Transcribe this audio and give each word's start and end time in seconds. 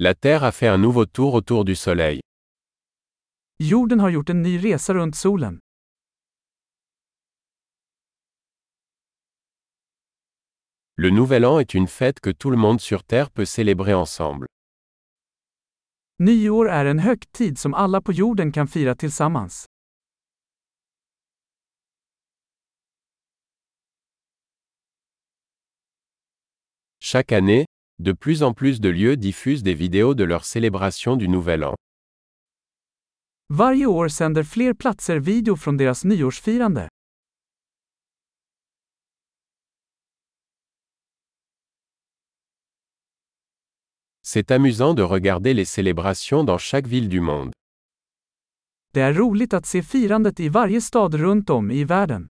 La 0.00 0.14
Terre 0.14 0.44
a 0.44 0.52
fait 0.52 0.68
un 0.68 0.78
nouveau 0.78 1.06
tour 1.06 1.34
autour 1.34 1.64
du 1.64 1.74
Soleil. 1.74 2.20
Jorden 3.58 3.98
har 3.98 4.10
gjort 4.10 4.30
en 4.30 4.42
ny 4.42 4.56
resa 4.56 4.92
runt 4.92 5.14
solen. 5.14 5.58
Le 10.94 11.10
Nouvel 11.10 11.44
An 11.44 11.58
est 11.58 11.74
une 11.74 11.88
fête 11.88 12.20
que 12.20 12.30
tout 12.30 12.50
le 12.50 12.56
monde 12.56 12.80
sur 12.80 13.02
Terre 13.02 13.32
peut 13.32 13.44
célébrer 13.44 13.94
ensemble. 13.94 14.46
Nyår 16.20 16.68
är 16.70 16.84
en 16.86 16.98
högtid 16.98 17.58
som 17.58 17.74
alla 17.74 18.00
på 18.00 18.12
jorden 18.12 18.52
kan 18.52 18.68
fira 18.68 18.94
tillsammans. 18.94 19.66
Chaque 27.00 27.32
année, 27.32 27.66
de 27.98 28.12
plus 28.12 28.42
en 28.42 28.54
plus 28.54 28.80
de 28.80 28.88
lieux 28.88 29.16
diffusent 29.16 29.62
des 29.62 29.74
vidéos 29.74 30.14
de 30.14 30.24
leur 30.24 30.44
célébration 30.44 31.16
du 31.16 31.28
Nouvel 31.28 31.64
An. 31.64 31.74
Varje 33.48 33.86
år 33.86 34.08
sänder 34.08 34.42
fler 34.42 34.74
platser 34.74 35.18
video 35.20 35.56
från 35.56 35.76
deras 35.76 36.04
nyårsfirande. 36.04 36.88
C'est 44.22 44.50
amusant 44.50 44.94
de 44.94 45.02
regarder 45.02 45.54
les 45.54 45.64
célébrations 45.64 46.44
dans 46.44 46.58
chaque 46.58 46.86
ville 46.86 47.08
du 47.08 47.20
monde. 47.20 47.52
Det 48.92 49.00
är 49.00 49.12
roligt 49.12 49.54
att 49.54 49.66
se 49.66 49.82
firandet 49.82 50.40
i 50.40 50.48
varje 50.48 50.80
stad 50.80 51.14
runt 51.14 51.50
om 51.50 51.70
i 51.70 51.84
världen. 51.84 52.28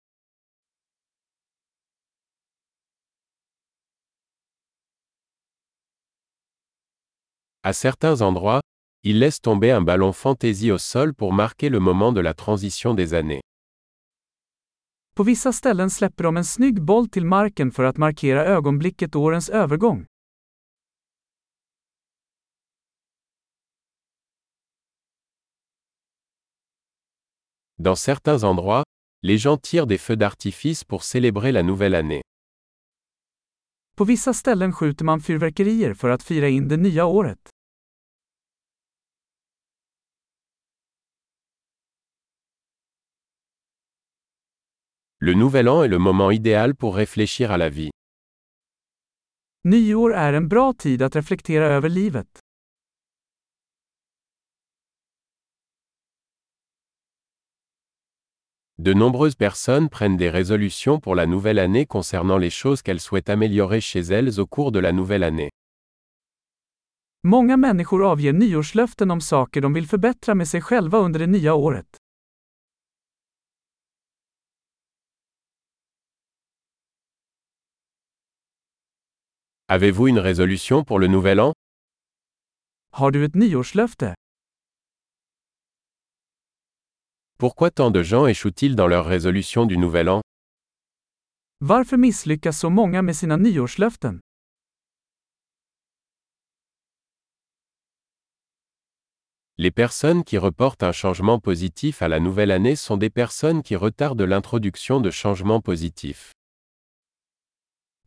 À 7.65 7.71
certains 7.71 8.21
endroits, 8.21 8.59
ils 9.03 9.19
laissent 9.19 9.39
tomber 9.39 9.71
un 9.71 9.81
ballon 9.81 10.11
fantaisie 10.11 10.69
au 10.71 10.77
sol 10.77 11.13
pour 11.13 11.31
marquer 11.31 11.69
le 11.69 11.79
moment 11.79 12.11
de 12.11 12.19
la 12.19 12.33
transition 12.33 12.93
des 12.93 13.13
années. 13.13 13.41
På 15.15 15.23
vissa 15.23 15.51
ställen 15.53 15.89
släpper 15.89 16.23
de 16.23 16.37
en 16.37 16.43
snygg 16.43 16.81
boll 16.81 17.09
till 17.09 17.25
marken 17.25 17.71
för 17.71 17.83
att 17.83 17.97
markera 17.97 18.45
ögonblicket 18.45 19.15
årens 19.15 19.49
övergång. 19.49 20.05
Dans 27.77 27.95
certains 27.95 28.43
endroits, 28.43 28.83
les 29.21 29.37
gens 29.37 29.57
tirent 29.57 29.87
des 29.87 29.97
feux 29.97 30.17
d'artifice 30.17 30.83
pour 30.83 31.03
célébrer 31.03 31.51
la 31.51 31.63
nouvelle 31.63 31.95
année. 31.95 32.23
På 33.95 34.05
vissa 34.05 34.33
ställen 34.33 34.73
skjuter 34.73 35.05
man 35.05 35.21
fyrverkerier 35.21 35.93
för 35.93 36.09
att 36.09 36.23
fira 36.23 36.49
in 36.49 36.67
det 36.67 36.77
nya 36.77 37.05
året. 37.05 37.49
Le 45.25 45.35
Nouvel 45.35 45.67
An 45.67 45.83
est 45.85 45.91
le 45.91 45.99
moment 45.99 46.31
idéal 46.31 46.75
pour 46.75 46.95
réfléchir 46.95 47.51
à 47.51 47.57
la 47.57 47.69
vie. 47.69 47.91
Nyår 49.63 50.13
är 50.13 50.33
en 50.33 50.47
bra 50.47 50.73
tid 50.73 51.01
att 51.01 51.15
reflektera 51.15 51.65
över 51.65 51.89
livet. 51.89 52.39
De 58.83 58.93
nombreuses 58.93 59.35
personnes 59.35 59.87
prennent 59.87 60.17
des 60.17 60.29
résolutions 60.29 60.99
pour 60.99 61.15
la 61.15 61.25
nouvelle 61.25 61.59
année 61.59 61.85
concernant 61.85 62.37
les 62.37 62.49
choses 62.49 62.81
qu'elles 62.81 62.99
souhaitent 62.99 63.29
améliorer 63.29 63.79
chez 63.79 64.01
elles 64.01 64.41
au 64.41 64.45
cours 64.45 64.73
de 64.73 64.79
la 64.79 64.91
nouvelle 64.91 65.23
année. 65.23 65.51
Många 67.23 67.57
människor 67.57 68.03
avger 68.11 68.33
nyårslöften 68.33 69.11
om 69.11 69.21
saker 69.21 69.61
de 69.61 69.73
vill 69.73 69.87
förbättra 69.87 70.35
med 70.35 70.47
sig 70.47 70.61
själva 70.61 70.97
under 70.97 71.19
det 71.19 71.27
nya 71.27 71.53
året. 71.53 71.97
Avez-vous 79.67 80.09
une 80.09 80.19
résolution 80.19 80.83
pour 80.85 80.99
le 80.99 81.07
Nouvel 81.07 81.39
An? 81.39 81.53
Har 82.91 83.11
du 83.11 83.25
ett 83.25 83.35
nyårslöfte? 83.35 84.15
Pourquoi 87.37 87.71
tant 87.71 87.91
de 87.91 88.03
gens 88.03 88.27
échouent-ils 88.27 88.75
dans 88.75 88.87
leur 88.87 89.05
résolution 89.05 89.65
du 89.65 89.77
Nouvel 89.77 90.09
An? 90.09 90.21
Varför 91.59 91.97
misslyckas 91.97 92.59
så 92.59 92.69
många 92.69 93.01
med 93.01 93.15
sina 93.15 93.37
nyårslöften? 93.37 94.19
Les 99.57 99.71
personnes 99.71 100.23
qui 100.23 100.37
reportent 100.37 100.83
un 100.83 100.91
changement 100.91 101.39
positif 101.39 102.01
à 102.01 102.07
la 102.07 102.19
nouvelle 102.19 102.51
année 102.51 102.75
sont 102.75 102.97
des 102.97 103.11
personnes 103.11 103.61
qui 103.61 103.75
retardent 103.75 104.27
l'introduction 104.27 104.99
de 105.01 105.11
changements 105.11 105.61
positifs. 105.61 106.31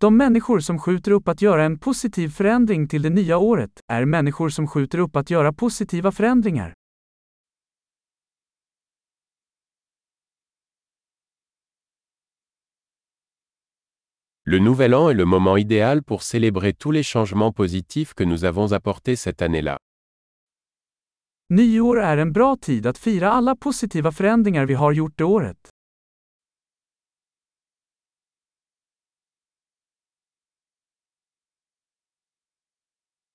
De 0.01 0.17
människor 0.17 0.61
som 0.61 0.79
skjuter 0.79 1.11
upp 1.13 1.29
att 1.29 1.43
göra 1.43 1.65
en 1.65 1.79
positiv 1.79 2.29
förändring 2.29 2.89
till 2.89 3.03
det 3.03 3.11
nya 3.11 3.39
året 3.39 3.81
är 3.93 4.05
människor 4.05 4.49
som 4.49 4.67
skjuter 4.67 4.99
upp 4.99 5.17
att 5.17 5.31
göra 5.31 5.53
positiva 5.53 6.13
förändringar. 6.13 6.73
Le 14.49 14.61
Nouvel 14.61 14.95
An 14.95 15.11
est 15.11 15.15
le 15.15 15.25
moment 15.25 15.57
idéal 15.57 16.05
pour 16.05 16.23
célébrer 16.23 16.73
tous 16.73 16.93
les 16.93 17.03
changements 17.03 17.51
positifs 17.51 18.15
que 18.15 18.23
nous 18.23 18.45
avons 18.45 18.73
apportés 18.73 19.17
cette 19.17 19.43
année-là. 19.43 19.79
Nyår 21.51 22.01
är 22.01 22.19
en 22.19 22.33
bra 22.33 22.57
tid 22.57 22.87
att 22.87 22.99
fira 22.99 23.33
alla 23.33 23.57
positiva 23.57 24.13
förändringar 24.13 24.67
vi 24.67 24.75
har 24.75 24.93
gjort 24.93 25.19
det 25.19 25.25
året. 25.25 25.69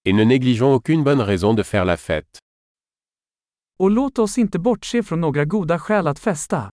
Et 0.06 0.14
ne 0.14 0.24
négligeons 0.24 0.74
aucune 0.74 1.04
bonne 1.04 1.24
raison 1.24 1.54
de 1.54 1.64
faire 1.64 1.86
la 1.86 1.98
fête. 1.98 2.40
Och 3.80 3.92
låt 3.92 4.20
oss 4.20 4.38
inte 4.38 4.60
bortse 4.60 5.04
från 5.04 5.22
några 5.22 5.46
goda 5.46 5.80
skäl 5.80 6.08
att 6.08 6.20
festa. 6.20 6.70